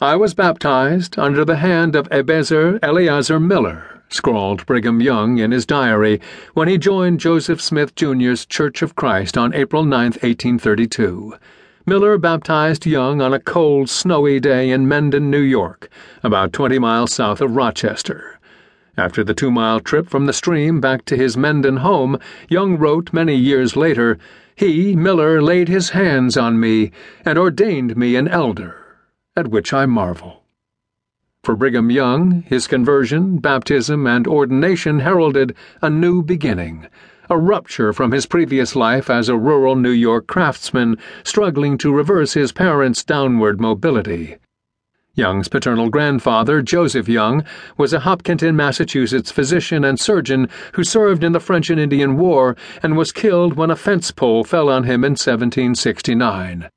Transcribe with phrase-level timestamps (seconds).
[0.00, 5.66] I was baptized under the hand of Ebezer Eleazar Miller, scrawled Brigham Young in his
[5.66, 6.20] diary
[6.54, 11.34] when he joined Joseph Smith Jr.'s Church of Christ on April 9, 1832.
[11.84, 15.90] Miller baptized Young on a cold, snowy day in Mendon, New York,
[16.22, 18.38] about 20 miles south of Rochester.
[18.96, 23.12] After the two mile trip from the stream back to his Mendon home, Young wrote
[23.12, 24.16] many years later,
[24.54, 26.92] He, Miller, laid his hands on me
[27.24, 28.87] and ordained me an elder
[29.38, 30.42] at which I marvel.
[31.44, 36.88] For Brigham Young, his conversion, baptism, and ordination heralded a new beginning,
[37.30, 42.32] a rupture from his previous life as a rural New York craftsman struggling to reverse
[42.32, 44.38] his parents' downward mobility.
[45.14, 47.44] Young's paternal grandfather, Joseph Young,
[47.76, 52.56] was a Hopkinton, Massachusetts physician and surgeon who served in the French and Indian War
[52.82, 56.68] and was killed when a fence pole fell on him in 1769.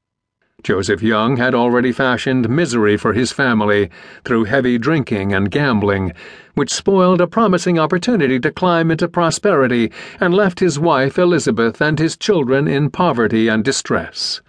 [0.64, 3.90] Joseph Young had already fashioned misery for his family
[4.24, 6.14] through heavy drinking and gambling,
[6.54, 11.98] which spoiled a promising opportunity to climb into prosperity and left his wife Elizabeth and
[11.98, 14.42] his children in poverty and distress.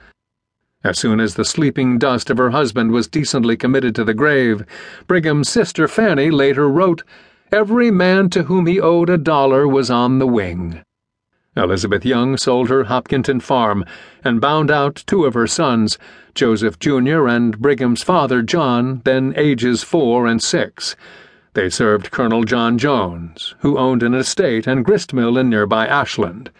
[0.84, 4.64] As soon as the sleeping dust of her husband was decently committed to the grave,
[5.06, 7.02] Brigham's sister Fanny later wrote,
[7.52, 10.82] Every man to whom he owed a dollar was on the wing.
[11.54, 13.84] Elizabeth Young sold her Hopkinton farm
[14.24, 15.98] and bound out two of her sons,
[16.34, 17.28] Joseph Jr.
[17.28, 20.96] and Brigham's father, John, then ages four and six.
[21.52, 26.50] They served Colonel John Jones, who owned an estate and grist mill in nearby Ashland.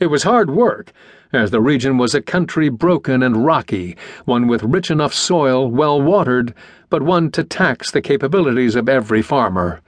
[0.00, 0.92] It was hard work,
[1.32, 6.02] as the region was a country broken and rocky, one with rich enough soil, well
[6.02, 6.52] watered,
[6.88, 9.80] but one to tax the capabilities of every farmer.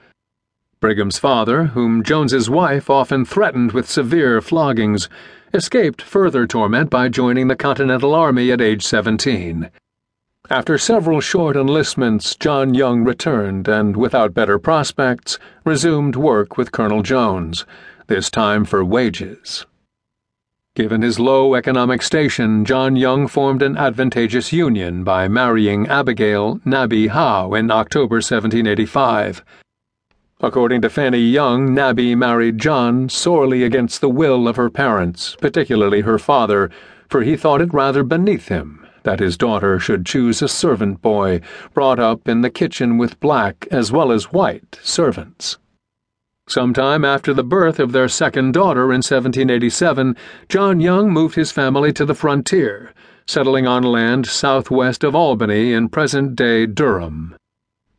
[0.83, 5.07] Brigham's father, whom Jones's wife often threatened with severe floggings,
[5.53, 9.69] escaped further torment by joining the Continental Army at age 17.
[10.49, 17.01] After several short enlistments, John Young returned and, without better prospects, resumed work with Colonel
[17.01, 17.65] Jones,
[18.07, 19.65] this time for wages.
[20.75, 27.07] Given his low economic station, John Young formed an advantageous union by marrying Abigail Nabby
[27.07, 29.45] Howe in October 1785.
[30.43, 36.01] According to Fanny Young, Nabby married John sorely against the will of her parents, particularly
[36.01, 36.69] her father,
[37.07, 41.39] for he thought it rather beneath him that his daughter should choose a servant boy
[41.73, 45.59] brought up in the kitchen with black as well as white servants.
[46.45, 50.13] Sometime after the birth of their second daughter in 1787,
[50.49, 52.93] John Young moved his family to the frontier,
[53.25, 57.37] settling on land southwest of Albany in present day Durham.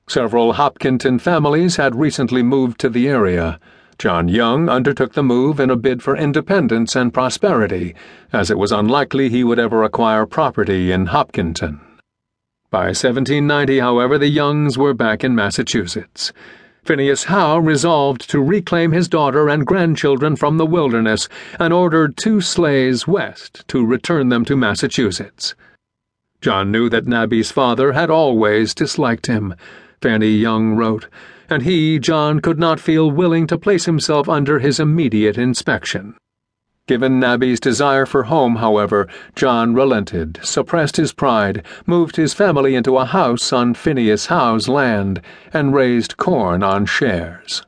[0.06, 3.58] Several Hopkinton families had recently moved to the area.
[3.98, 7.94] John Young undertook the move in a bid for independence and prosperity,
[8.32, 11.80] as it was unlikely he would ever acquire property in Hopkinton.
[12.70, 16.32] By 1790, however, the Youngs were back in Massachusetts.
[16.84, 22.42] Phineas Howe resolved to reclaim his daughter and grandchildren from the wilderness and ordered two
[22.42, 25.54] sleighs west to return them to Massachusetts.
[26.42, 29.54] John knew that Nabby's father had always disliked him
[30.04, 31.06] Fanny Young wrote,
[31.48, 36.14] and he, John, could not feel willing to place himself under his immediate inspection.
[36.86, 42.98] Given Nabby's desire for home, however, John relented, suppressed his pride, moved his family into
[42.98, 45.22] a house on Phineas Howe's land,
[45.54, 47.62] and raised corn on shares.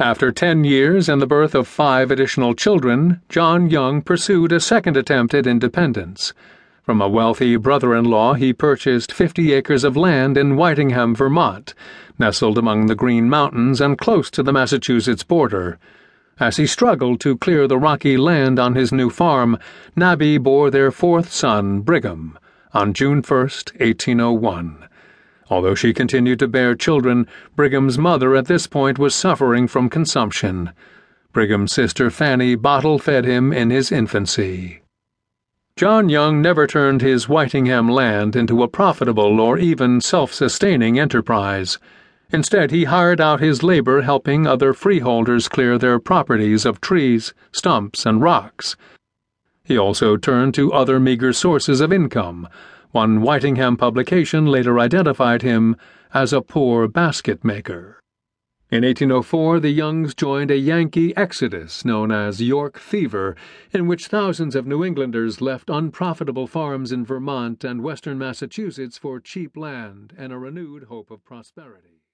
[0.00, 4.96] After ten years and the birth of five additional children, John Young pursued a second
[4.96, 6.34] attempt at independence.
[6.82, 11.74] From a wealthy brother in law, he purchased 50 acres of land in Whitingham, Vermont,
[12.18, 15.78] nestled among the Green Mountains and close to the Massachusetts border.
[16.38, 19.58] As he struggled to clear the rocky land on his new farm,
[19.94, 22.38] Nabby bore their fourth son, Brigham,
[22.72, 24.88] on June 1, 1801.
[25.50, 27.26] Although she continued to bear children,
[27.56, 30.72] Brigham's mother at this point was suffering from consumption.
[31.34, 34.79] Brigham's sister Fanny bottle fed him in his infancy.
[35.80, 41.78] John Young never turned his Whitingham land into a profitable or even self sustaining enterprise.
[42.30, 48.04] Instead, he hired out his labor helping other freeholders clear their properties of trees, stumps,
[48.04, 48.76] and rocks.
[49.64, 52.46] He also turned to other meager sources of income.
[52.90, 55.76] One Whitingham publication later identified him
[56.12, 57.99] as a poor basket maker.
[58.72, 63.34] In 1804, the Youngs joined a Yankee exodus known as York Fever,
[63.72, 69.18] in which thousands of New Englanders left unprofitable farms in Vermont and western Massachusetts for
[69.18, 71.99] cheap land and a renewed hope of prosperity.